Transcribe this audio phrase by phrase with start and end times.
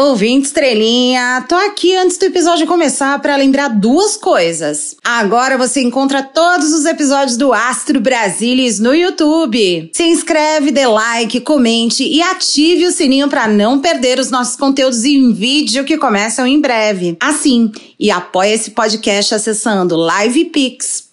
[0.00, 4.94] Ouvinte estrelinha, tô aqui antes do episódio começar para lembrar duas coisas.
[5.02, 9.90] Agora você encontra todos os episódios do Astro Brasilis no YouTube.
[9.92, 15.04] Se inscreve, dê like, comente e ative o sininho para não perder os nossos conteúdos
[15.04, 17.16] em vídeo que começam em breve.
[17.18, 21.08] Assim, e apoia esse podcast acessando livepix.gg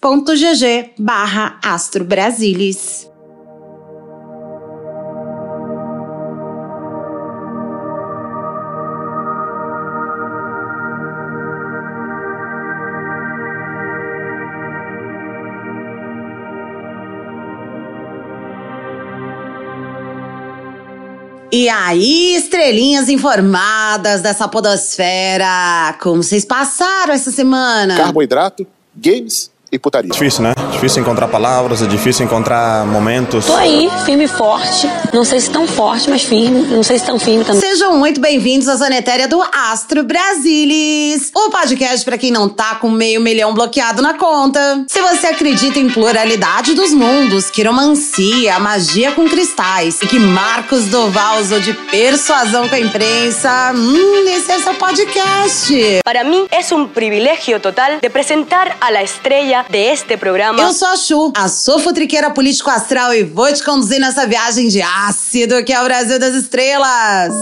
[21.58, 27.96] E aí, estrelinhas informadas dessa podosfera, como vocês passaram essa semana?
[27.96, 30.10] Carboidrato, games e putaria.
[30.10, 30.54] Difícil, né?
[30.72, 33.46] Difícil encontrar palavras, é difícil encontrar momentos.
[33.46, 34.88] Tô aí, firme e forte.
[35.12, 36.62] Não sei se tão forte, mas firme.
[36.62, 37.60] Não sei se tão firme também.
[37.60, 42.90] Sejam muito bem-vindos à Zonetéria do Astro Brasilis, o podcast para quem não tá com
[42.90, 44.84] meio milhão bloqueado na conta.
[44.88, 51.40] Se você acredita em pluralidade dos mundos, quiromancia, magia com cristais e que Marcos Doval
[51.40, 56.00] usou de persuasão com a imprensa, hum, esse é seu podcast.
[56.04, 60.60] Para mí es un privilegio total de presentar a la estrella de este programa.
[60.60, 64.80] Eu sou a Chu, a sofotriqueira político astral e vou te conduzir nessa viagem de
[64.82, 67.34] ácido que é o Brasil das Estrelas.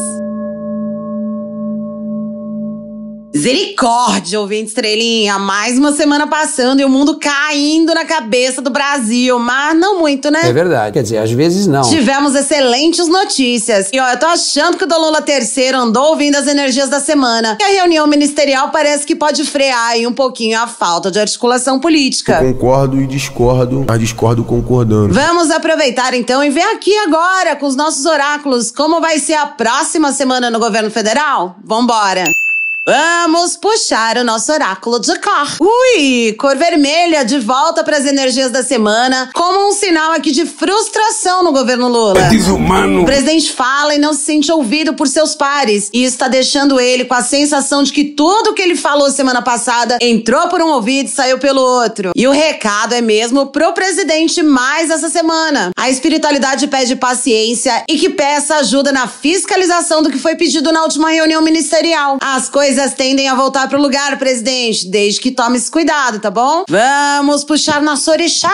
[3.34, 5.40] Misericórdia, ouvinte estrelinha.
[5.40, 9.40] Mais uma semana passando e o mundo caindo na cabeça do Brasil.
[9.40, 10.38] Mas não muito, né?
[10.44, 10.92] É verdade.
[10.92, 11.82] Quer dizer, às vezes não.
[11.82, 13.90] Tivemos excelentes notícias.
[13.92, 17.58] E ó, eu tô achando que o Lula terceiro andou ouvindo as energias da semana.
[17.60, 21.80] E a reunião ministerial parece que pode frear aí um pouquinho a falta de articulação
[21.80, 22.40] política.
[22.40, 25.12] Eu concordo e discordo, mas discordo concordando.
[25.12, 29.46] Vamos aproveitar então e ver aqui agora com os nossos oráculos como vai ser a
[29.46, 31.56] próxima semana no governo federal?
[31.64, 32.43] Vambora!
[32.86, 35.56] Vamos puxar o nosso oráculo de cor.
[35.58, 40.44] Ui, cor vermelha de volta para as energias da semana, como um sinal aqui de
[40.44, 42.20] frustração no governo Lula.
[42.20, 43.00] É desumano.
[43.00, 47.06] O presidente fala e não se sente ouvido por seus pares, e está deixando ele
[47.06, 51.06] com a sensação de que tudo que ele falou semana passada entrou por um ouvido
[51.06, 52.12] e saiu pelo outro.
[52.14, 55.70] E o recado é mesmo pro presidente mais essa semana.
[55.74, 60.82] A espiritualidade pede paciência e que peça ajuda na fiscalização do que foi pedido na
[60.82, 62.18] última reunião ministerial.
[62.20, 66.64] As coisas tendem a voltar pro lugar, presidente, desde que tome esse cuidado, tá bom?
[66.68, 68.50] Vamos puxar nosso orixá!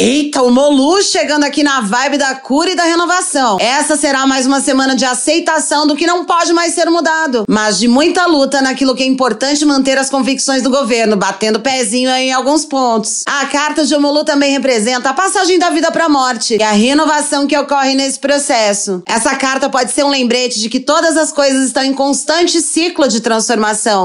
[0.00, 3.58] Eita, o Molu chegando aqui na vibe da cura e da renovação.
[3.60, 7.78] Essa será mais uma semana de aceitação do que não pode mais ser mudado, mas
[7.78, 12.32] de muita luta naquilo que é importante manter as convicções do governo, batendo pezinho em
[12.32, 13.22] alguns pontos.
[13.26, 17.46] A carta de Omolu também representa a passagem da vida pra morte e a renovação
[17.46, 19.02] que ocorre nesse processo.
[19.06, 23.06] Essa carta pode ser um lembrete de que todas as coisas estão em constante ciclo
[23.06, 23.49] de transformação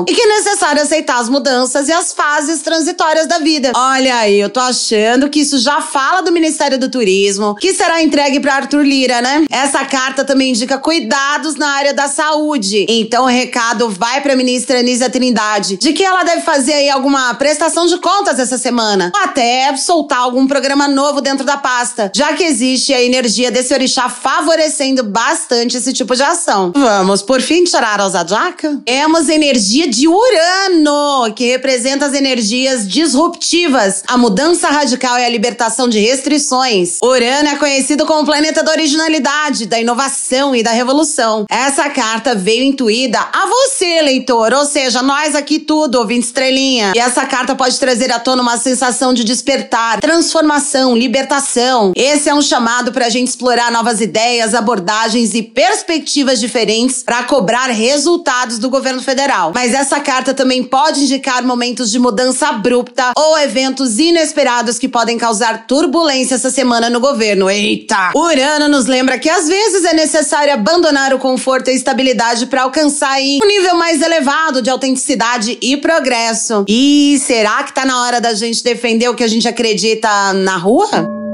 [0.08, 3.72] e que é necessário aceitar as mudanças e as fases transitórias da vida.
[3.76, 8.02] Olha aí, eu tô achando que isso já fala do Ministério do Turismo, que será
[8.02, 9.46] entregue para Arthur Lira, né?
[9.50, 12.86] Essa carta também indica cuidados na área da saúde.
[12.90, 16.90] Então o recado vai para a ministra Anísia Trindade de que ela deve fazer aí
[16.90, 22.12] alguma prestação de contas essa semana, ou até soltar algum programa novo dentro da pasta,
[22.16, 26.72] já que existe a energia desse orixá favorecendo bastante esse tipo de ação.
[26.76, 28.82] Vamos por fim tirar a Zadjaka?
[28.86, 35.88] Temos energia de Urano, que representa as energias disruptivas, a mudança radical e a libertação
[35.88, 36.98] de restrições.
[37.04, 41.46] Urano é conhecido como o planeta da originalidade, da inovação e da revolução.
[41.50, 46.94] Essa carta veio intuída a você, leitor, ou seja, nós aqui tudo, ouvinte estrelinha.
[46.96, 51.92] E essa carta pode trazer à tona uma sensação de despertar, transformação, libertação.
[51.96, 57.24] Esse é um chamado para a gente explorar novas ideias, abordagens e perspectivas diferentes para
[57.24, 59.52] cobrar resultados do governo federal geral.
[59.54, 65.18] Mas essa carta também pode indicar momentos de mudança abrupta ou eventos inesperados que podem
[65.18, 67.50] causar turbulência essa semana no governo.
[67.50, 68.12] Eita!
[68.16, 73.12] Urano nos lembra que às vezes é necessário abandonar o conforto e estabilidade para alcançar
[73.12, 76.64] aí um nível mais elevado de autenticidade e progresso.
[76.68, 80.58] E será que tá na hora da gente defender o que a gente acredita na
[80.58, 81.25] rua?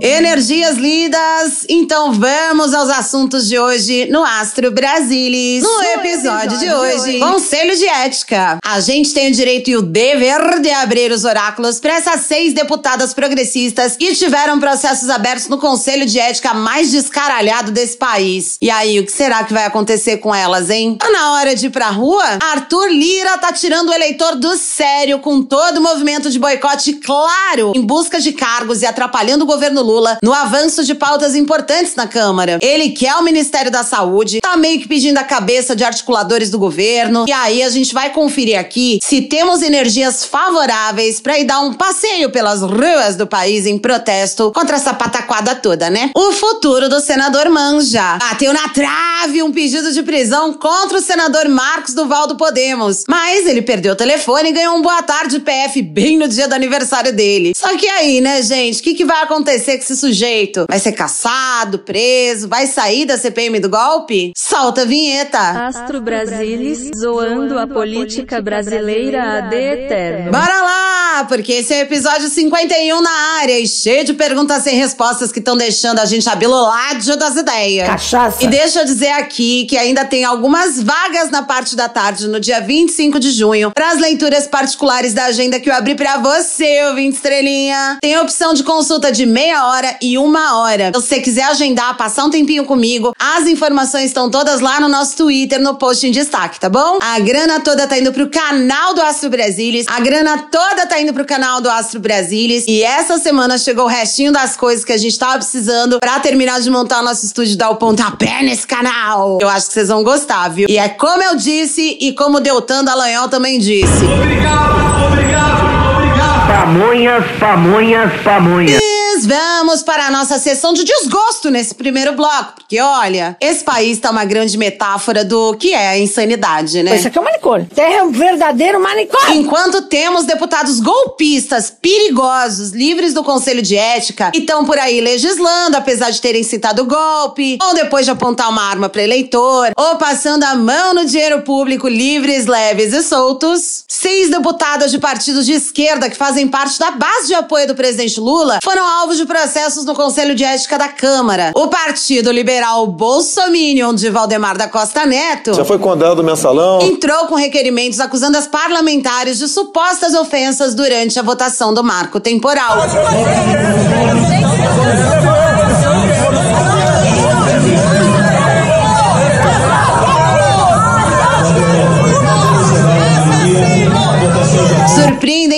[0.00, 5.64] Energias lidas, então vamos aos assuntos de hoje no Astro Brasilis.
[5.64, 8.58] No, episódio, episódio, de, hoje, de hoje, Conselho de Ética.
[8.64, 12.52] A gente tem o direito e o dever de abrir os oráculos para essas seis
[12.52, 18.56] deputadas progressistas que tiveram processos abertos no Conselho de Ética mais descaralhado desse país.
[18.62, 20.96] E aí, o que será que vai acontecer com elas, hein?
[20.96, 22.38] Tá na hora de ir pra rua?
[22.40, 27.72] Arthur Lira tá tirando o eleitor do sério com todo o movimento de boicote claro
[27.74, 32.06] em busca de cargos e atrapalhando o governo Lula no avanço de pautas importantes na
[32.06, 32.58] Câmara.
[32.60, 36.58] Ele quer o Ministério da Saúde, tá meio que pedindo a cabeça de articuladores do
[36.58, 37.24] governo.
[37.26, 41.72] E aí a gente vai conferir aqui se temos energias favoráveis para ir dar um
[41.72, 46.10] passeio pelas ruas do país em protesto contra essa pataquada toda, né?
[46.14, 48.18] O futuro do senador Manja.
[48.18, 53.04] Bateu na trave um pedido de prisão contra o senador Marcos Duval do Podemos.
[53.08, 56.54] Mas ele perdeu o telefone e ganhou um boa tarde PF bem no dia do
[56.54, 57.52] aniversário dele.
[57.56, 58.80] Só que aí, né, gente?
[58.80, 60.66] O que, que vai acontecer com esse sujeito?
[60.68, 62.48] Vai ser caçado, preso?
[62.48, 64.32] Vai sair da CPM do golpe?
[64.36, 65.38] Solta a vinheta.
[65.38, 70.32] Astro Brasilis zoando a política brasileira AD eterno.
[70.32, 70.87] Bora lá,
[71.24, 73.10] porque esse é o episódio 51 na
[73.40, 77.86] área e cheio de perguntas sem respostas que estão deixando a gente abiloládio das ideias.
[77.86, 78.42] Cachaça.
[78.42, 82.38] E deixa eu dizer aqui que ainda tem algumas vagas na parte da tarde no
[82.38, 86.84] dia 25 de junho para as leituras particulares da agenda que eu abri para você,
[86.84, 87.98] ouvinte estrelinha.
[88.00, 90.92] Tem a opção de consulta de meia hora e uma hora.
[90.94, 95.16] Se você quiser agendar, passar um tempinho comigo, as informações estão todas lá no nosso
[95.16, 96.98] Twitter, no post em destaque, tá bom?
[97.00, 101.07] A grana toda tá indo pro canal do Astro Brasilis, a grana toda tá indo
[101.12, 104.96] pro canal do Astro Brasilis e essa semana chegou o restinho das coisas que a
[104.96, 108.66] gente tava precisando para terminar de montar o nosso estúdio e dar o pontapé nesse
[108.66, 109.38] canal.
[109.40, 110.68] Eu acho que vocês vão gostar, viu?
[110.68, 114.04] E é como eu disse e como o Deltan Dallagnol também disse.
[114.04, 116.48] Obrigado, obrigado, obrigado.
[116.48, 118.87] Pamonhas, pamonhas, pamonhas.
[119.18, 123.98] Mas vamos para a nossa sessão de desgosto nesse primeiro bloco, porque olha, esse país
[123.98, 126.94] tá uma grande metáfora do que é a insanidade, né?
[126.94, 127.66] Isso aqui é um manicômio.
[127.74, 129.34] Terra é um verdadeiro manicômio.
[129.34, 135.76] Enquanto temos deputados golpistas, perigosos, livres do Conselho de Ética, e estão por aí legislando,
[135.76, 140.44] apesar de terem citado golpe, ou depois de apontar uma arma para eleitor, ou passando
[140.44, 146.08] a mão no dinheiro público livres, leves e soltos, seis deputadas de partidos de esquerda
[146.08, 149.94] que fazem parte da base de apoio do presidente Lula foram alvos de processos no
[149.94, 151.52] Conselho de Ética da Câmara.
[151.54, 156.82] O Partido Liberal Bolsominion de Valdemar da Costa Neto Já foi condenado do mensalão?
[156.82, 162.76] entrou com requerimentos acusando as parlamentares de supostas ofensas durante a votação do marco temporal.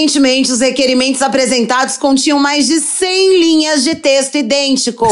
[0.00, 5.06] Surpreendentemente, os requerimentos apresentados continham mais de 100 linhas de texto idêntico.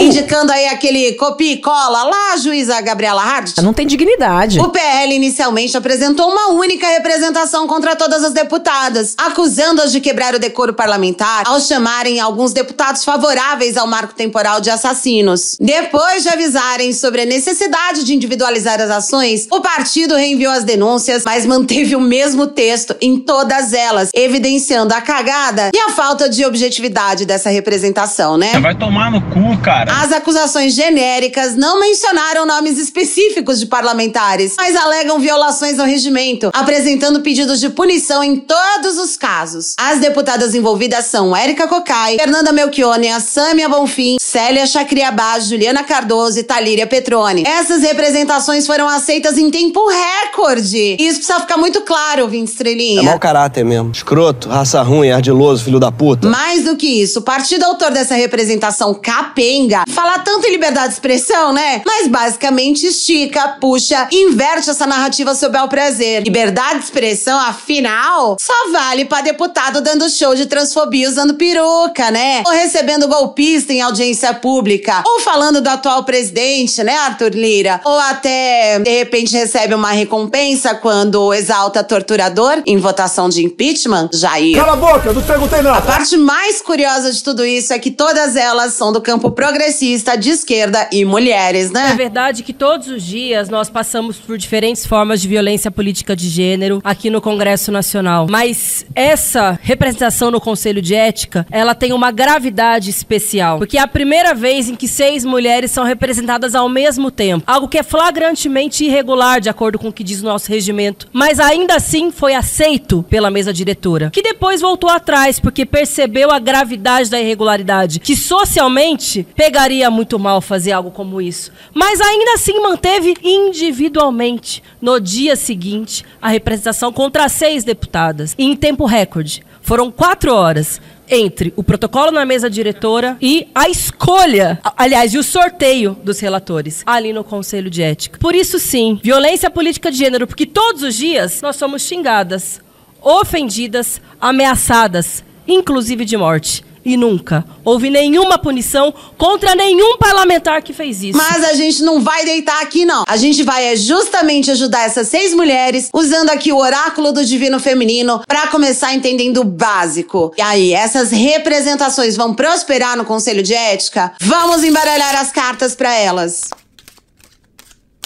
[0.00, 3.58] Indicando aí aquele copia e cola lá, juíza Gabriela Hart.
[3.58, 4.58] Não tem dignidade.
[4.58, 10.38] O PL inicialmente apresentou uma única representação contra todas as deputadas, acusando-as de quebrar o
[10.38, 15.56] decoro parlamentar ao chamarem alguns deputados favoráveis ao marco temporal de assassinos.
[15.60, 21.22] Depois de avisarem sobre a necessidade de individualizar as ações, o partido reenviou as denúncias,
[21.26, 26.44] mas manteve o mesmo texto em todas elas, evidenciando a cagada e a falta de
[26.44, 28.58] objetividade dessa representação, né?
[28.60, 29.92] Vai tomar no cu, cara.
[30.02, 37.20] As acusações genéricas não mencionaram nomes específicos de parlamentares, mas alegam violações ao regimento, apresentando
[37.20, 39.74] pedidos de punição em todos os casos.
[39.78, 46.42] As deputadas envolvidas são Érica Cocai, Fernanda Melchione, Sâmia Bonfim, Célia Chacriabá, Juliana Cardoso e
[46.42, 47.44] Talíria Petrone.
[47.46, 50.96] Essas representações foram aceitas em tempo recorde.
[50.98, 53.00] Isso precisa ficar muito claro, ouvinte estrelinha.
[53.00, 53.92] É mau caráter mesmo.
[53.96, 56.28] Escroto, raça ruim, ardiloso, filho da puta.
[56.28, 60.94] Mais do que isso, o partido autor dessa representação capenga fala tanto em liberdade de
[60.94, 61.80] expressão, né?
[61.86, 66.22] Mas basicamente estica, puxa, inverte essa narrativa sobre o prazer.
[66.24, 72.42] Liberdade de expressão, afinal, só vale pra deputado dando show de transfobia usando peruca, né?
[72.46, 75.02] Ou recebendo golpista em audiência pública.
[75.06, 77.80] Ou falando do atual presidente, né, Arthur Lira?
[77.82, 84.56] Ou até, de repente, recebe uma recompensa quando exalta torturador em votação de impeachment, Jair.
[84.56, 85.82] Cala a boca, não perguntei A nada.
[85.82, 90.30] parte mais curiosa de tudo isso é que todas elas são do campo progressista, de
[90.30, 91.94] esquerda e mulheres, É né?
[91.96, 96.80] verdade que todos os dias nós passamos por diferentes formas de violência política de gênero
[96.84, 98.26] aqui no Congresso Nacional.
[98.30, 103.58] Mas essa representação no Conselho de Ética, ela tem uma gravidade especial.
[103.58, 107.44] Porque é a primeira vez em que seis mulheres são representadas ao mesmo tempo.
[107.46, 111.08] Algo que é flagrantemente irregular, de acordo com o que diz o nosso regimento.
[111.12, 113.75] Mas ainda assim foi aceito pela mesa diretora.
[114.10, 118.00] Que depois voltou atrás, porque percebeu a gravidade da irregularidade.
[118.00, 121.52] Que socialmente pegaria muito mal fazer algo como isso.
[121.72, 128.34] Mas ainda assim manteve individualmente, no dia seguinte, a representação contra seis deputadas.
[128.38, 129.42] E em tempo recorde.
[129.60, 135.22] Foram quatro horas entre o protocolo na mesa diretora e a escolha, aliás, e o
[135.22, 138.18] sorteio dos relatores ali no Conselho de Ética.
[138.18, 142.60] Por isso, sim, violência política de gênero, porque todos os dias nós somos xingadas,
[143.06, 146.64] ofendidas, ameaçadas, inclusive de morte.
[146.88, 151.18] e nunca houve nenhuma punição contra nenhum parlamentar que fez isso.
[151.18, 153.02] Mas a gente não vai deitar aqui, não.
[153.08, 157.58] A gente vai é, justamente ajudar essas seis mulheres, usando aqui o oráculo do divino
[157.58, 160.32] feminino, para começar entendendo o básico.
[160.38, 164.12] E aí, essas representações vão prosperar no Conselho de Ética?
[164.20, 166.50] Vamos embaralhar as cartas para elas.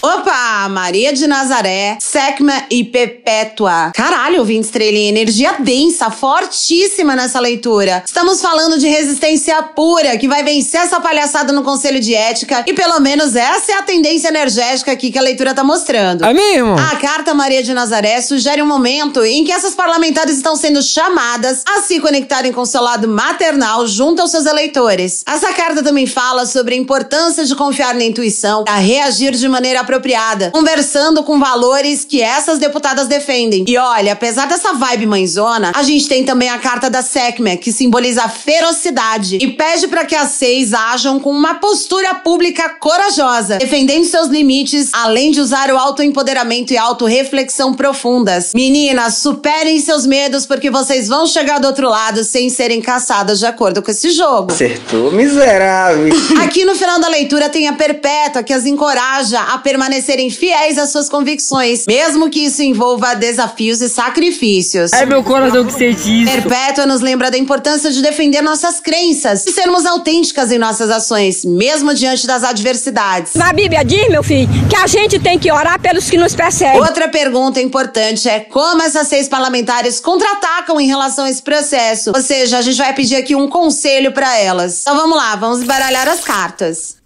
[0.03, 0.67] Opa!
[0.67, 3.91] Maria de Nazaré, Secma e Perpétua.
[3.93, 8.03] Caralho, vinte estrelinha, energia densa, fortíssima nessa leitura.
[8.03, 12.63] Estamos falando de resistência pura, que vai vencer essa palhaçada no Conselho de Ética.
[12.65, 16.25] E pelo menos essa é a tendência energética aqui que a leitura tá mostrando.
[16.25, 16.73] É mesmo?
[16.73, 21.61] A carta Maria de Nazaré sugere um momento em que essas parlamentares estão sendo chamadas
[21.67, 25.23] a se conectarem com seu lado maternal junto aos seus eleitores.
[25.27, 29.90] Essa carta também fala sobre a importância de confiar na intuição, a reagir de maneira
[29.91, 33.65] apropriada, conversando com valores que essas deputadas defendem.
[33.67, 37.73] E olha, apesar dessa vibe mãezona, a gente tem também a carta da SECME, que
[37.73, 43.57] simboliza a ferocidade e pede para que as seis ajam com uma postura pública corajosa,
[43.57, 48.53] defendendo seus limites, além de usar o autoempoderamento e autorreflexão profundas.
[48.55, 53.45] Meninas, superem seus medos porque vocês vão chegar do outro lado sem serem caçadas de
[53.45, 54.51] acordo com esse jogo.
[54.51, 56.13] Acertou, miserável.
[56.43, 60.91] Aqui no final da leitura tem a Perpétua, que as encoraja a permanecerem fiéis às
[60.91, 64.93] suas convicções, mesmo que isso envolva desafios e sacrifícios.
[64.93, 66.31] É meu coração que sente isso.
[66.31, 71.43] Perpétua nos lembra da importância de defender nossas crenças e sermos autênticas em nossas ações,
[71.43, 73.33] mesmo diante das adversidades.
[73.33, 76.79] Na Bíblia diz, meu filho, que a gente tem que orar pelos que nos perseguem.
[76.79, 82.11] Outra pergunta importante é como essas seis parlamentares contra-atacam em relação a esse processo.
[82.15, 84.81] Ou seja, a gente vai pedir aqui um conselho para elas.
[84.81, 87.00] Então vamos lá, vamos embaralhar as cartas.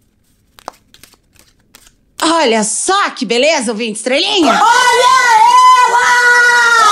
[2.34, 4.52] Olha só que beleza, ouvinte estrelinha!
[4.52, 5.75] Olha ela!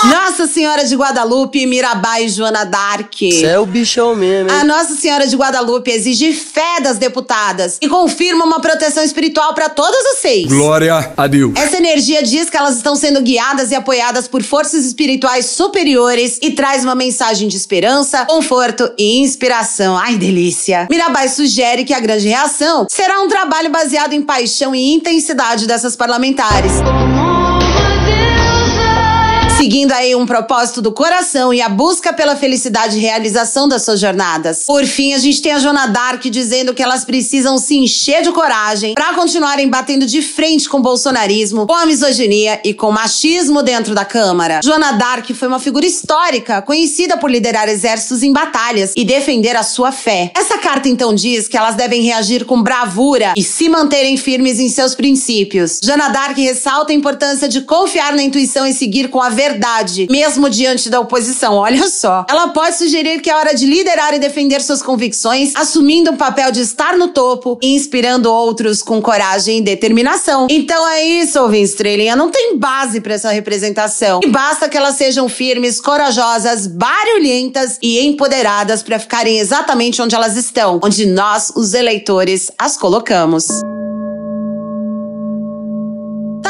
[0.05, 3.13] Nossa Senhora de Guadalupe, Mirabai e Joana Dark.
[3.13, 4.57] Você é o bichão mesmo, hein?
[4.59, 9.69] A Nossa Senhora de Guadalupe exige fé das deputadas e confirma uma proteção espiritual para
[9.69, 10.47] todas as seis.
[10.47, 11.53] Glória a Deus.
[11.55, 16.51] Essa energia diz que elas estão sendo guiadas e apoiadas por forças espirituais superiores e
[16.51, 19.97] traz uma mensagem de esperança, conforto e inspiração.
[19.97, 20.87] Ai, delícia!
[20.89, 25.95] Mirabai sugere que a grande reação será um trabalho baseado em paixão e intensidade dessas
[25.95, 26.73] parlamentares
[29.63, 33.97] seguindo aí um propósito do coração e a busca pela felicidade e realização das suas
[33.97, 34.65] jornadas.
[34.67, 38.31] Por fim, a gente tem a Joana Dark dizendo que elas precisam se encher de
[38.33, 42.91] coragem para continuarem batendo de frente com o bolsonarismo, com a misoginia e com o
[42.91, 44.59] machismo dentro da Câmara.
[44.61, 49.63] Joana Dark foi uma figura histórica, conhecida por liderar exércitos em batalhas e defender a
[49.63, 50.29] sua fé.
[50.35, 54.67] Essa carta então diz que elas devem reagir com bravura e se manterem firmes em
[54.67, 55.79] seus princípios.
[55.81, 60.07] Joana Dark ressalta a importância de confiar na intuição e seguir com a verdade verdade,
[60.09, 61.55] mesmo diante da oposição.
[61.55, 62.25] Olha só.
[62.29, 66.51] Ela pode sugerir que é hora de liderar e defender suas convicções, assumindo o papel
[66.51, 70.47] de estar no topo e inspirando outros com coragem e determinação.
[70.49, 72.15] Então é isso, ouvinte estrelinha.
[72.15, 74.19] Não tem base para essa representação.
[74.23, 80.35] E basta que elas sejam firmes, corajosas, barulhentas e empoderadas para ficarem exatamente onde elas
[80.35, 83.47] estão, onde nós, os eleitores, as colocamos.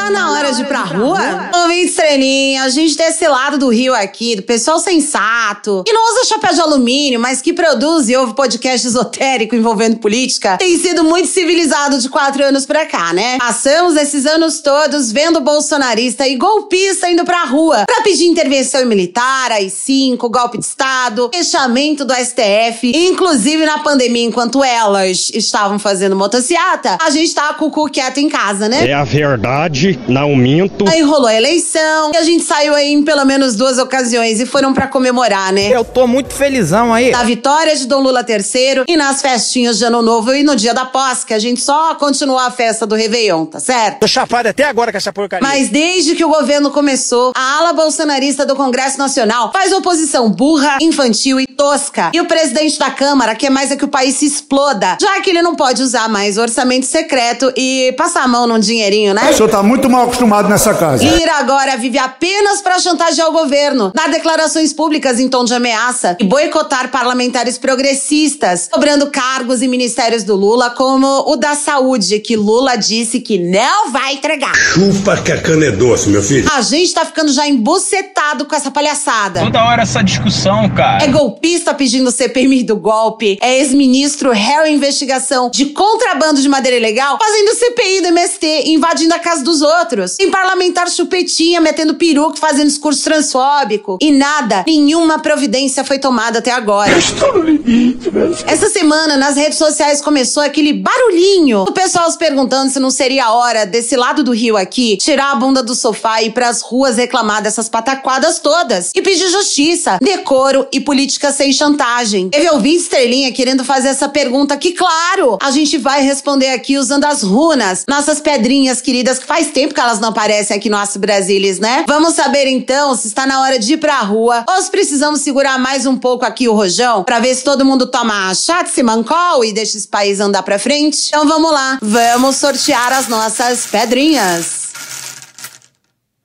[0.04, 1.18] Tá na hora de ir pra rua?
[1.62, 6.26] Ouvinte estrelinha, a gente desse lado do rio aqui, do pessoal sensato, que não usa
[6.26, 11.28] chapéu de alumínio, mas que produz e ouve podcast esotérico envolvendo política, tem sido muito
[11.28, 13.38] civilizado de quatro anos pra cá, né?
[13.38, 19.52] Passamos esses anos todos vendo bolsonarista e golpista indo pra rua pra pedir intervenção militar,
[19.52, 26.98] AI-5, golpe de Estado, fechamento do STF, inclusive na pandemia, enquanto elas estavam fazendo motociata,
[27.00, 28.86] a gente tava com o cu quieto em casa, né?
[28.86, 30.88] É a verdade, não minto.
[30.88, 34.46] Aí rolou a eleição e a gente saiu aí em pelo menos duas ocasiões e
[34.46, 35.68] foram pra comemorar, né?
[35.70, 37.10] Eu tô muito felizão aí.
[37.10, 40.74] Na vitória de Dom Lula III e nas festinhas de Ano Novo e no dia
[40.74, 44.00] da posse, que a gente só continuou a festa do Réveillon, tá certo?
[44.00, 45.46] Tô chapado até agora com essa porcaria.
[45.46, 50.78] Mas desde que o governo começou, a ala bolsonarista do Congresso Nacional faz oposição burra,
[50.80, 52.10] infantil e tosca.
[52.12, 55.30] E o presidente da Câmara quer mais é que o país se exploda, já que
[55.30, 59.30] ele não pode usar mais orçamento secreto e passar a mão num dinheirinho, né?
[59.30, 61.04] O senhor tá muito mal acostumado nessa casa.
[61.04, 66.16] Lira agora vive apenas para chantagear o governo, dar declarações públicas em tom de ameaça
[66.18, 72.36] e boicotar parlamentares progressistas, cobrando cargos e ministérios do Lula, como o da saúde, que
[72.36, 74.54] Lula disse que não vai entregar.
[74.54, 76.48] Chupa que a cana é doce, meu filho.
[76.54, 79.40] A gente tá ficando já embucetado com essa palhaçada.
[79.40, 81.04] Toda hora essa discussão, cara.
[81.04, 86.78] É golpista pedindo CPMI do golpe, é ex-ministro réu em investigação de contrabando de madeira
[86.78, 90.16] ilegal, fazendo CPI do MST, invadindo a casa dos outros outros.
[90.16, 93.98] Tem parlamentar chupetinha metendo peruca fazendo discurso transfóbico.
[94.00, 96.90] E nada, nenhuma providência foi tomada até agora.
[96.90, 98.36] Eu estou no limite, velho.
[98.46, 101.62] Essa semana, nas redes sociais, começou aquele barulhinho.
[101.62, 105.32] O pessoal se perguntando se não seria a hora, desse lado do rio aqui, tirar
[105.32, 108.90] a bunda do sofá e ir pras ruas reclamar dessas pataquadas todas.
[108.94, 112.28] E pedir justiça, decoro e política sem chantagem.
[112.28, 117.04] Teve ouvinte estrelinha querendo fazer essa pergunta que, claro, a gente vai responder aqui usando
[117.04, 120.98] as runas, nossas pedrinhas queridas, que faz tempo que elas não aparecem aqui no Aço
[120.98, 121.84] Brasilis, né?
[121.86, 125.58] Vamos saber então se está na hora de ir pra rua ou se precisamos segurar
[125.58, 129.44] mais um pouco aqui o rojão pra ver se todo mundo toma chá de simancol
[129.44, 131.08] e deixa esse país andar pra frente.
[131.08, 134.63] Então vamos lá, vamos sortear as nossas pedrinhas.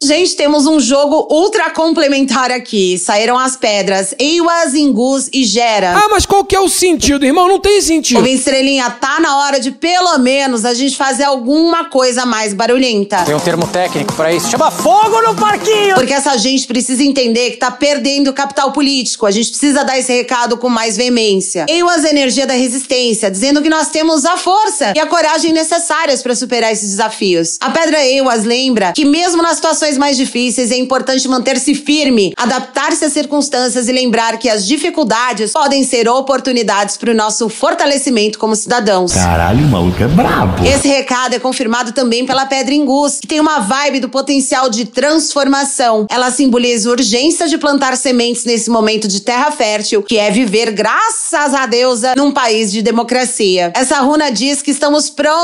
[0.01, 2.97] Gente, temos um jogo ultra complementar aqui.
[2.97, 5.93] Saíram as pedras Eiwas, Ingus e Gera.
[5.93, 7.49] Ah, mas qual que é o sentido, irmão?
[7.49, 8.21] Não tem sentido.
[8.21, 13.25] Ô, Estrelinha, tá na hora de pelo menos a gente fazer alguma coisa mais barulhenta.
[13.25, 14.49] Tem um termo técnico para isso.
[14.49, 15.95] Chama fogo no parquinho!
[15.95, 19.25] Porque essa gente precisa entender que tá perdendo o capital político.
[19.25, 21.65] A gente precisa dar esse recado com mais veemência.
[21.67, 26.33] Eiwas, energia da resistência, dizendo que nós temos a força e a coragem necessárias para
[26.35, 27.57] superar esses desafios.
[27.59, 33.05] A pedra Eiwas lembra que mesmo nas situações mais difíceis, é importante manter-se firme, adaptar-se
[33.05, 38.55] às circunstâncias e lembrar que as dificuldades podem ser oportunidades para o nosso fortalecimento como
[38.55, 39.13] cidadãos.
[39.13, 40.65] Caralho, o maluco é brabo.
[40.65, 44.85] Esse recado é confirmado também pela Pedra Ingus, que tem uma vibe do potencial de
[44.85, 46.05] transformação.
[46.09, 50.71] Ela simboliza a urgência de plantar sementes nesse momento de terra fértil, que é viver,
[50.71, 53.71] graças a deusa, num país de democracia.
[53.75, 55.39] Essa runa diz que estamos prontos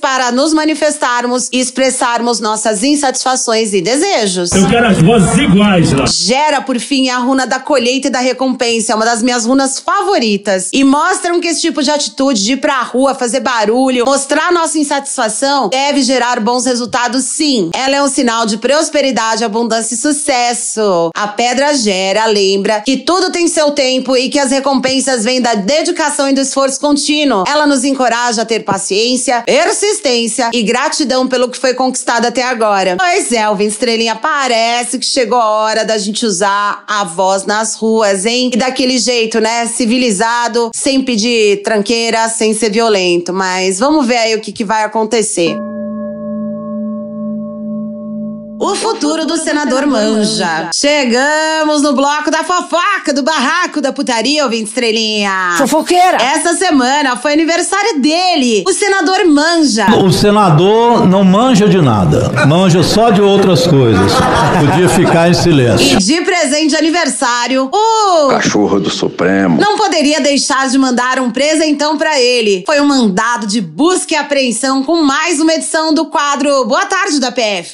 [0.00, 4.52] para nos manifestarmos e expressarmos nossas insatisfações e desejos.
[4.52, 6.04] Eu quero as vozes iguais lá.
[6.06, 9.80] Gera, por fim, a runa da colheita e da recompensa, é uma das minhas runas
[9.80, 10.70] favoritas.
[10.72, 14.78] E mostram que esse tipo de atitude de ir pra rua, fazer barulho, mostrar nossa
[14.78, 17.70] insatisfação, deve gerar bons resultados sim.
[17.74, 21.10] Ela é um sinal de prosperidade, abundância e sucesso.
[21.14, 25.54] A pedra gera, lembra que tudo tem seu tempo e que as recompensas vêm da
[25.54, 27.44] dedicação e do esforço contínuo.
[27.46, 32.96] Ela nos encoraja a ter paciência, persistência e gratidão pelo que foi conquistado até agora.
[32.98, 38.26] Pois Alvin Estrelinha, parece que chegou a hora da gente usar a voz nas ruas,
[38.26, 38.50] hein?
[38.52, 39.66] E daquele jeito, né?
[39.66, 43.32] Civilizado, sem pedir tranqueira, sem ser violento.
[43.32, 45.56] Mas vamos ver aí o que, que vai acontecer.
[48.62, 50.68] O futuro do senador manja.
[50.74, 55.54] Chegamos no bloco da fofoca, do barraco da putaria, ouvinte estrelinha.
[55.56, 56.18] Fofoqueira!
[56.20, 59.86] Essa semana foi aniversário dele, o senador manja.
[60.04, 64.12] O senador não manja de nada, manja só de outras coisas.
[64.60, 65.96] Podia ficar em silêncio.
[65.96, 69.58] E de presente de aniversário, o Cachorro do Supremo.
[69.58, 72.62] não poderia deixar de mandar um presentão pra ele.
[72.66, 77.18] Foi um mandado de busca e apreensão com mais uma edição do quadro Boa Tarde
[77.18, 77.72] da PF.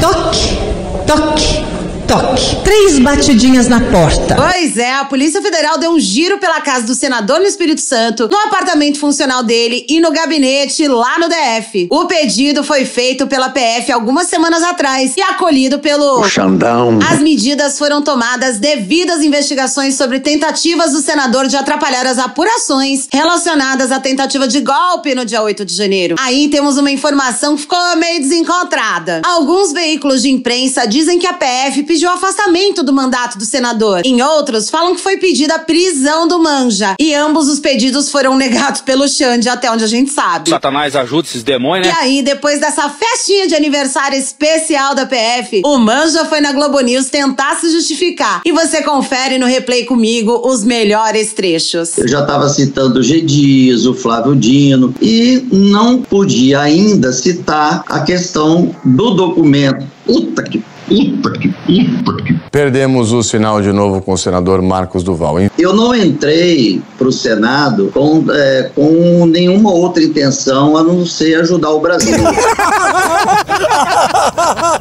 [0.00, 0.58] Toque,
[1.06, 1.64] toque,
[2.08, 2.56] toque.
[2.64, 4.34] Três batidinhas na porta.
[4.34, 8.28] Pois é, a Polícia Federal deu um giro pela casa do senador no Espírito Santo,
[8.28, 11.86] no apartamento funcional dele e no gabinete lá no DF.
[11.90, 16.20] O pedido foi feito pela PF algumas semanas atrás e acolhido pelo.
[16.20, 16.98] O Xandão.
[17.12, 23.06] As medidas foram tomadas devido às investigações sobre tentativas do senador de atrapalhar as apurações
[23.12, 26.16] relacionadas à tentativa de golpe no dia 8 de janeiro.
[26.18, 29.20] Aí temos uma informação que ficou meio desencontrada.
[29.26, 34.02] Alguns veículos de imprensa dizem que a PF pediu o afastamento do mandato do senador.
[34.04, 36.94] Em outros, falam que foi pedida a prisão do Manja.
[37.00, 40.50] E ambos os pedidos foram negados pelo Xande, até onde a gente sabe.
[40.50, 41.96] Satanás ajuda esses demônios, E né?
[42.00, 47.06] aí, depois dessa festinha de aniversário especial da PF, o Manja foi na Globo News
[47.06, 48.42] tentar se justificar.
[48.44, 51.96] E você confere no replay comigo os melhores trechos.
[51.98, 53.20] Eu já estava citando o G.
[53.20, 59.86] Dias, o Flávio Dino, e não podia ainda citar a questão do documento.
[60.06, 60.58] Puta que
[60.88, 62.38] puta que puta que.
[62.50, 65.38] Perdemos o sinal de novo com o senador Marcos Duval.
[65.38, 65.50] hein?
[65.58, 71.34] Eu não entrei para o Senado com, é, com nenhuma outra intenção a não ser
[71.36, 72.16] ajudar o Brasil.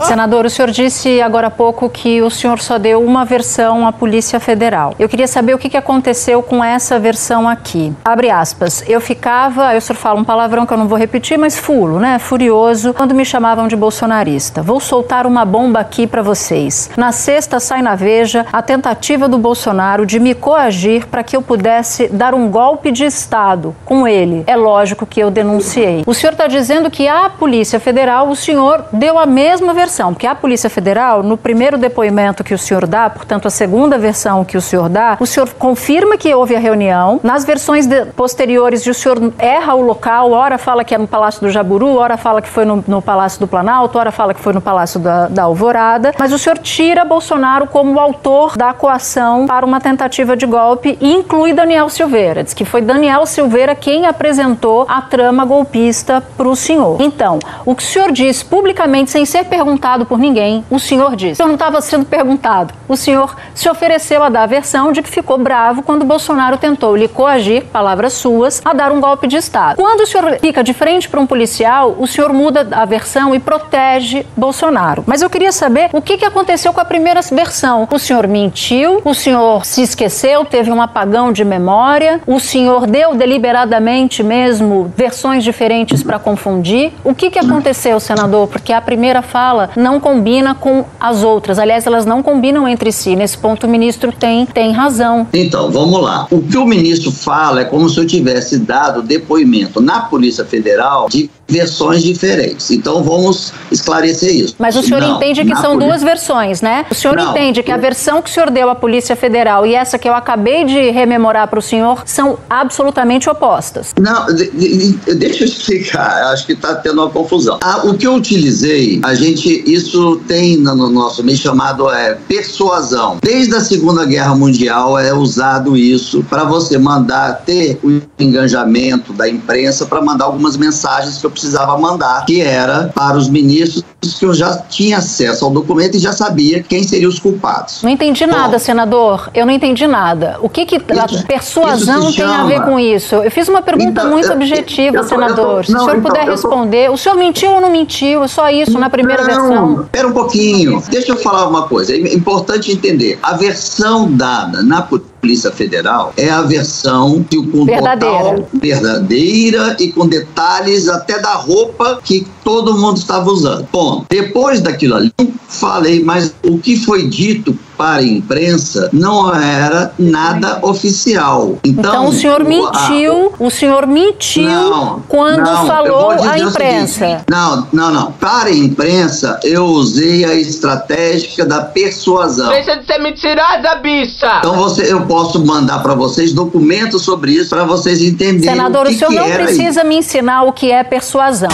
[0.08, 3.92] Senador, o senhor disse agora há pouco que o senhor só deu uma versão à
[3.92, 4.96] Polícia Federal.
[4.98, 7.94] Eu queria saber o que que aconteceu com essa versão aqui.
[8.06, 8.84] Abre aspas.
[8.88, 12.00] Eu ficava, eu o senhor fala um palavrão que eu não vou repetir, mas fulo,
[12.00, 12.20] né?
[12.20, 14.62] Furioso, quando me chamavam de bolsonarista.
[14.62, 16.92] Vou soltar uma bomba aqui aqui para vocês.
[16.96, 21.42] Na sexta sai na Veja a tentativa do Bolsonaro de me coagir para que eu
[21.42, 24.44] pudesse dar um golpe de Estado com ele.
[24.46, 26.04] É lógico que eu denunciei.
[26.06, 30.28] O senhor está dizendo que a Polícia Federal, o senhor deu a mesma versão, porque
[30.28, 34.56] a Polícia Federal, no primeiro depoimento que o senhor dá, portanto, a segunda versão que
[34.56, 37.20] o senhor dá, o senhor confirma que houve a reunião.
[37.24, 41.42] Nas versões de, posteriores, o senhor erra o local, ora fala que é no Palácio
[41.42, 44.54] do Jaburu, ora fala que foi no, no Palácio do Planalto, ora fala que foi
[44.54, 45.87] no Palácio da, da Alvorada,
[46.20, 51.14] mas o senhor tira Bolsonaro como autor da coação para uma tentativa de golpe e
[51.14, 52.44] inclui Daniel Silveira.
[52.44, 57.02] Diz que foi Daniel Silveira quem apresentou a trama golpista para o senhor.
[57.02, 61.34] Então, o que o senhor diz publicamente, sem ser perguntado por ninguém, o senhor disse.
[61.34, 62.74] O senhor não estava sendo perguntado.
[62.88, 66.96] O senhor se ofereceu a dar a versão de que ficou bravo quando Bolsonaro tentou
[66.96, 69.78] lhe coagir, palavras suas, a dar um golpe de Estado.
[69.78, 73.40] Quando o senhor fica de frente para um policial, o senhor muda a versão e
[73.40, 75.04] protege Bolsonaro.
[75.06, 77.88] Mas eu queria saber o que, que aconteceu com a primeira versão.
[77.92, 83.16] O senhor mentiu, o senhor se esqueceu, teve um apagão de memória, o senhor deu
[83.16, 86.92] deliberadamente mesmo versões diferentes para confundir.
[87.04, 88.48] O que, que aconteceu, senador?
[88.48, 91.60] Porque a primeira fala não combina com as outras.
[91.60, 93.16] Aliás, elas não combinam entre si.
[93.16, 95.28] Nesse ponto, o ministro tem, tem razão.
[95.34, 96.28] Então, vamos lá.
[96.32, 101.08] O que o ministro fala é como se eu tivesse dado depoimento na Polícia Federal
[101.10, 102.70] de versões diferentes.
[102.72, 104.56] Então, vamos esclarecer isso.
[104.60, 106.86] Mas o senhor Não, entende que são polícia- duas versões, né?
[106.90, 107.32] O senhor Não.
[107.32, 110.14] entende que a versão que o senhor deu à Polícia Federal e essa que eu
[110.16, 113.94] acabei de rememorar para o senhor são absolutamente opostas.
[114.00, 117.60] Não, de- de- de- deixa eu explicar, acho que está tendo uma confusão.
[117.64, 122.16] Ah, o que eu utilizei, a gente, isso tem no no nosso meio chamado é,
[122.28, 123.18] persuasão.
[123.24, 129.28] Desde a Segunda Guerra Mundial é usado isso para você mandar, ter o engajamento da
[129.28, 133.84] imprensa para mandar algumas mensagens que eu precisava mandar, que era para os ministros
[134.20, 137.82] que eu já tinha acesso ao documento e já sabia quem seriam os culpados.
[137.84, 139.30] Não entendi nada, senador.
[139.34, 140.38] Eu não entendi nada.
[140.42, 143.16] O que, que a persuasão isso se tem a ver com isso?
[143.16, 145.38] Eu fiz uma pergunta Então, muito eu- objetiva, eu tô- senador.
[145.46, 146.92] eu tô- Se o não, senhor então, puder eu tô- responder.
[146.92, 148.24] O senhor mentiu ou não mentiu?
[148.24, 149.82] É só isso na primeira Não, versão.
[149.84, 150.82] Espera um pouquinho.
[150.90, 151.94] Deixa eu falar uma coisa.
[151.94, 153.20] É importante entender.
[153.22, 154.82] A versão dada na
[155.28, 158.18] Polícia Federal é a versão que com Verdadeira.
[158.18, 163.68] total verdadeira e com detalhes até da roupa que todo mundo estava usando.
[163.70, 165.12] Bom, depois daquilo ali,
[165.50, 171.58] falei, mas o que foi dito para a imprensa não era nada oficial.
[171.64, 176.38] Então, Então, o senhor a- mentiu, o senhor mentiu Não, quando não, falou à o
[176.38, 177.22] imprensa.
[177.30, 178.12] não, não, não.
[178.14, 182.50] Para a imprensa, eu usei a estratégia da persuasão.
[182.50, 184.38] Deixa de ser mentirosa, bicha!
[184.40, 188.90] Então você, eu posso mandar para vocês documentos sobre isso para vocês entenderem Senador, o
[188.90, 191.50] o, que, senhor que não precisa me ensinar o que é persuasão.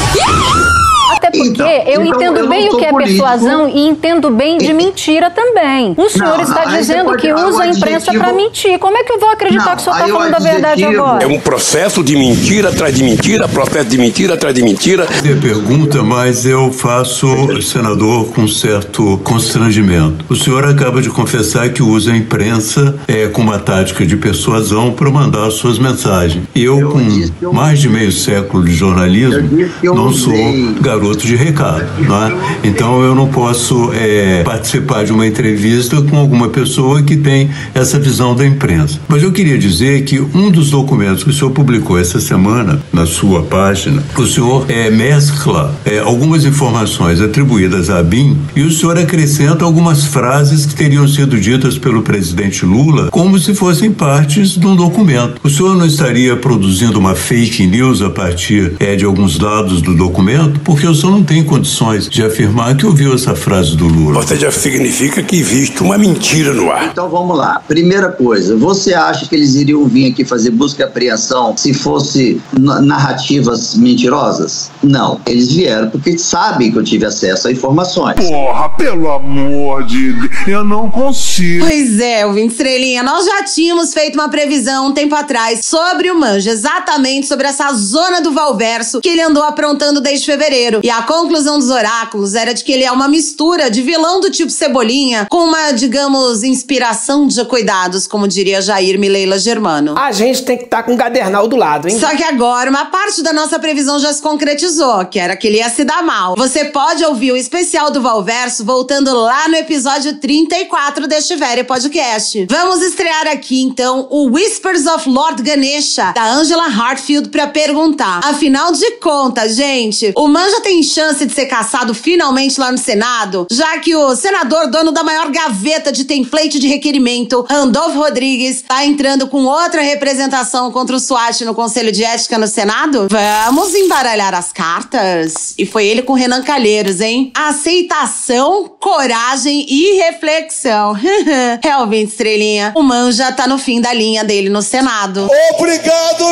[1.24, 3.24] Até porque Então, eu então entendo eu bem o que é político.
[3.24, 5.94] persuasão e entendo bem de mentira também.
[5.96, 8.78] O senhor Não, está não, dizendo pode- que usa a imprensa adjetivo- para mentir.
[8.80, 11.04] Como é que eu vou acreditar Não, que o senhor está falando a verdade adjetivo-
[11.06, 11.24] agora?
[11.24, 15.08] É um processo de mentira atrás de mentira, processo de mentira atrás de mentira.
[15.24, 17.28] Minha pergunta, mas eu faço,
[17.62, 20.26] senador, com certo constrangimento.
[20.30, 24.92] O senhor acaba de confessar que usa a imprensa é, com uma tática de persuasão
[24.92, 26.44] para mandar suas mensagens.
[26.56, 29.50] Eu, com mais de meio século de jornalismo,
[29.84, 30.34] não sou
[30.82, 31.84] garoto de recado.
[31.84, 32.68] É?
[32.68, 38.00] Então eu não posso é, participar de uma entrevista com alguma pessoa que tem essa
[38.00, 39.00] visão da imprensa.
[39.08, 43.06] Mas eu queria dizer que um dos documentos que o senhor publicou essa semana na
[43.06, 48.98] sua página, o senhor é, mescla é, algumas informações atribuídas à BIM e o senhor
[48.98, 54.66] acrescenta algumas frases que teriam sido ditas pelo presidente Lula como se fossem partes de
[54.66, 55.40] um documento.
[55.44, 59.96] O senhor não estaria produzindo uma fake news a partir é, de alguns dados do
[59.96, 60.60] documento?
[60.62, 64.18] Porque o senhor não tem condições de afirmar que ouviu essa frase do Lula.
[64.20, 66.86] Ou seja, significa que existe uma mentira no ar.
[66.92, 67.62] Então vamos lá.
[67.68, 72.42] Primeira coisa, você acha que eles iriam vir aqui fazer busca e apreensão se fosse
[72.58, 74.72] na- narrativas mentirosas?
[74.82, 75.20] Não.
[75.26, 78.16] Eles vieram porque sabem que eu tive acesso a informações.
[78.16, 81.66] Porra, pelo amor de Deus, eu não consigo.
[81.66, 86.12] Pois é, o 20 Estrelinha, nós já tínhamos feito uma previsão um tempo atrás sobre
[86.12, 90.80] o Manja, exatamente sobre essa zona do Valverso que ele andou aprontando desde fevereiro.
[90.84, 94.30] E a conclusão dos oráculos era de que ele é uma mistura de vilão do
[94.30, 99.98] tipo Cebolinha com uma, digamos, inspiração de cuidados, como diria Jair Mileila Germano.
[99.98, 101.98] A gente tem que estar com o cadernal do lado, hein?
[101.98, 105.60] Só que agora uma parte da nossa previsão já se concretizou, que era que ele
[105.60, 106.36] ia se dar mal.
[106.36, 112.46] Você pode ouvir o especial do Valverso voltando lá no episódio 34 deste Very Podcast.
[112.50, 118.20] Vamos estrear aqui então o Whispers of Lord Ganesha, da Angela Hartfield, pra perguntar.
[118.26, 123.46] Afinal de contas, gente, o Manja tem chance de ser caçado finalmente lá no Senado,
[123.52, 128.86] já que o senador dono da maior gaveta de template de requerimento, Randolfo Rodrigues, tá
[128.86, 133.08] entrando com outra representação contra o SWAT no Conselho de Ética no Senado?
[133.10, 135.54] Vamos embaralhar as cartas?
[135.58, 137.32] E foi ele com Renan Calheiros, hein?
[137.36, 140.96] Aceitação, coragem e reflexão.
[141.84, 142.72] ouvinte estrelinha.
[142.76, 145.28] O Manja tá no fim da linha dele no Senado.
[145.58, 146.26] Obrigado,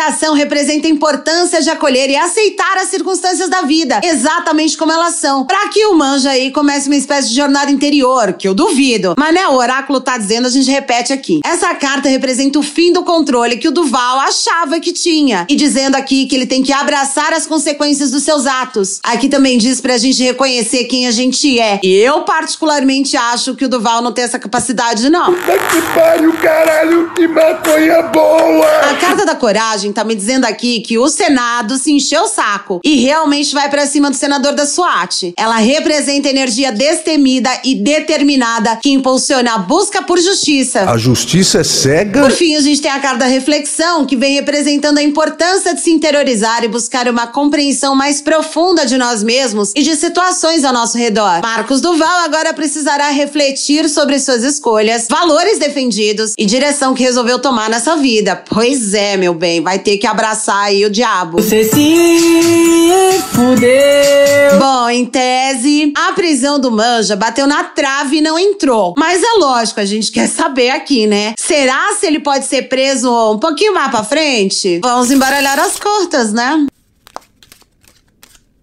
[0.00, 5.16] aceitação representa a importância de acolher e aceitar as circunstâncias da vida, exatamente como elas
[5.16, 5.44] são.
[5.44, 9.14] Pra que o Manja aí comece uma espécie de jornada interior, que eu duvido.
[9.18, 11.40] Mas né, o oráculo tá dizendo, a gente repete aqui.
[11.44, 15.46] Essa carta representa o fim do controle que o Duval achava que tinha.
[15.48, 19.00] E dizendo aqui que ele tem que abraçar as consequências dos seus atos.
[19.02, 21.80] Aqui também diz pra gente reconhecer quem a gente é.
[21.82, 25.34] E eu, particularmente, acho que o Duval não tem essa capacidade, não.
[25.34, 28.66] Puta que pariu, caralho, que maconha boa!
[28.90, 32.80] A carta da coragem tá me dizendo aqui que o Senado se encheu o saco
[32.84, 35.34] e realmente vai para cima do senador da SWAT.
[35.36, 40.90] Ela representa a energia destemida e determinada que impulsiona a busca por justiça.
[40.90, 42.22] A justiça é cega?
[42.22, 45.80] Por fim, a gente tem a carta da reflexão, que vem representando a importância de
[45.80, 50.72] se interiorizar e buscar uma compreensão mais profunda de nós mesmos e de situações ao
[50.72, 51.40] nosso redor.
[51.42, 57.68] Marcos Duval agora precisará refletir sobre suas escolhas, valores defendidos e direção que resolveu tomar
[57.68, 58.36] nessa vida.
[58.48, 61.40] Pois é, meu bem, vai ter que abraçar aí o diabo.
[61.40, 64.58] Você se fudeu.
[64.58, 68.94] Bom, em tese, a prisão do Manja bateu na trave e não entrou.
[68.96, 71.34] Mas é lógico, a gente quer saber aqui, né?
[71.38, 74.80] Será se ele pode ser preso um pouquinho mais pra frente?
[74.82, 76.66] Vamos embaralhar as cortas, né?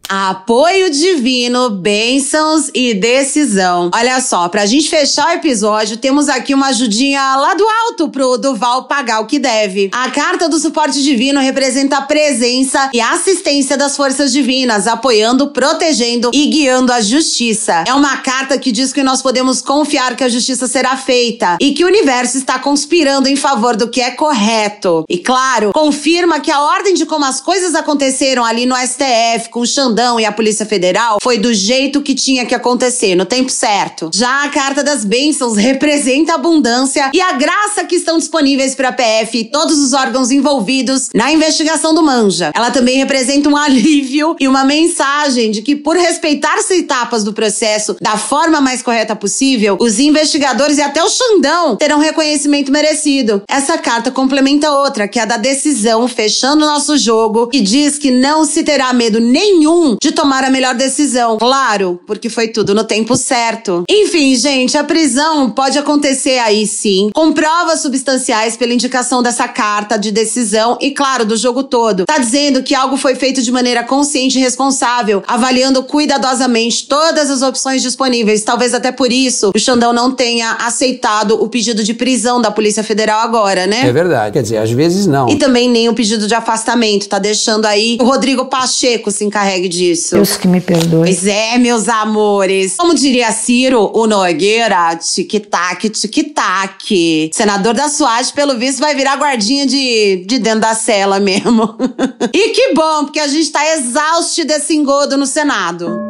[0.10, 3.92] Apoio divino, bênçãos e decisão.
[3.94, 8.38] Olha só, pra gente fechar o episódio, temos aqui uma ajudinha lá do alto pro
[8.38, 9.90] Duval pagar o que deve.
[9.92, 16.32] A carta do suporte divino representa a presença e assistência das forças divinas, apoiando, protegendo
[16.34, 17.84] e guiando a justiça.
[17.86, 21.74] É uma carta que diz que nós podemos confiar que a justiça será feita e
[21.74, 25.04] que o universo está conspirando em favor do que é correto.
[25.10, 29.60] E claro, confirma que a ordem de como as coisas aconteceram ali no STF com
[29.60, 33.50] o Xandão e a Polícia Federal foi do jeito que tinha que acontecer, no tempo
[33.50, 34.12] certo.
[34.14, 38.90] Já a Carta das Bênçãos representa a abundância e a graça que estão disponíveis para
[38.90, 42.52] a PF e todos os órgãos envolvidos na investigação do Manja.
[42.54, 47.34] Ela também representa um alívio e uma mensagem de que, por respeitar as etapas do
[47.34, 53.42] processo da forma mais correta possível, os investigadores e até o Xandão terão reconhecimento merecido.
[53.50, 57.98] Essa carta complementa outra, que é a da decisão, fechando o nosso jogo, que diz
[57.98, 61.38] que não se terá medo nenhum de tomar a melhor decisão.
[61.38, 63.84] Claro, porque foi tudo no tempo certo.
[63.90, 69.98] Enfim, gente, a prisão pode acontecer aí sim, com provas substanciais pela indicação dessa carta
[69.98, 72.06] de decisão e, claro, do jogo todo.
[72.06, 77.42] Tá dizendo que algo foi feito de maneira consciente e responsável, avaliando cuidadosamente todas as
[77.42, 78.44] opções disponíveis.
[78.44, 82.84] Talvez até por isso o Xandão não tenha aceitado o pedido de prisão da Polícia
[82.84, 83.88] Federal agora, né?
[83.88, 84.34] É verdade.
[84.34, 85.30] Quer dizer, às vezes não.
[85.30, 87.08] E também nem o pedido de afastamento.
[87.08, 90.16] Tá deixando aí o Rodrigo Pacheco se encarregue disso.
[90.16, 91.02] Deus que me perdoe.
[91.02, 92.76] Pois é, meus amores.
[92.78, 97.32] Como diria Ciro, o Nogueira, tic-tac, tic-tac.
[97.34, 101.78] Senador da SWAT, pelo visto, vai virar guardinha de, de dentro da cela mesmo.
[102.34, 106.07] e que bom, porque a gente tá exausto desse engodo no Senado.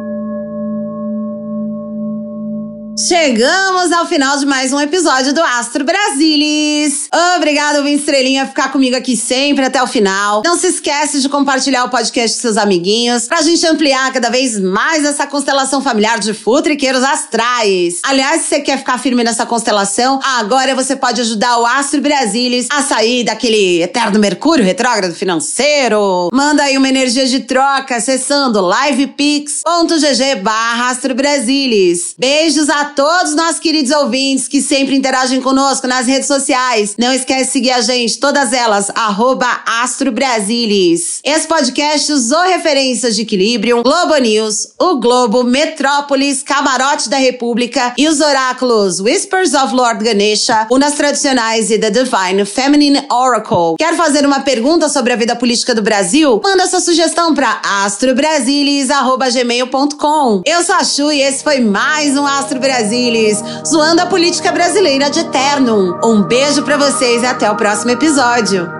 [3.06, 7.08] Chegamos ao final de mais um episódio do Astro Brasilis.
[7.36, 10.42] Obrigada, Vim Estrelinha, por ficar comigo aqui sempre até o final.
[10.44, 14.58] Não se esquece de compartilhar o podcast com seus amiguinhos pra gente ampliar cada vez
[14.58, 18.00] mais essa constelação familiar de futriqueiros astrais.
[18.02, 22.66] Aliás, se você quer ficar firme nessa constelação, agora você pode ajudar o Astro Brasilis
[22.68, 26.30] a sair daquele eterno Mercúrio retrógrado financeiro.
[26.32, 30.98] Manda aí uma energia de troca acessando livepix.gg barra.
[32.18, 36.94] Beijos a todos nós queridos ouvintes que sempre interagem conosco nas redes sociais.
[36.98, 41.20] Não esquece de seguir a gente, todas elas, arroba Astro Brasilis.
[41.24, 48.06] Esse podcast usou referências de Equilibrium, Globo News, O Globo, Metrópolis, Camarote da República e
[48.08, 53.76] os oráculos Whispers of Lord Ganesha, Unas Tradicionais e The Divine Feminine Oracle.
[53.78, 56.40] Quer fazer uma pergunta sobre a vida política do Brasil?
[56.42, 60.42] Manda sua sugestão para astrobrasilis.gmail.com.
[60.44, 65.10] Eu sou a Chu e esse foi mais um Astro Brasilis zoando a política brasileira
[65.10, 65.98] de eterno.
[66.04, 68.70] Um beijo para vocês e até o próximo episódio.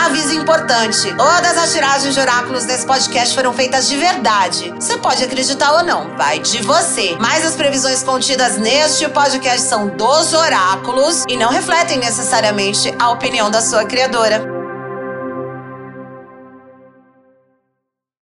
[0.00, 4.74] Aviso importante: todas as tiragens de oráculos desse podcast foram feitas de verdade.
[4.80, 7.16] Você pode acreditar ou não, vai de você.
[7.20, 13.48] Mas as previsões contidas neste podcast são dos oráculos e não refletem necessariamente a opinião
[13.48, 14.55] da sua criadora.